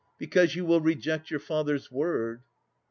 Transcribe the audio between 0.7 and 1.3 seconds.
reject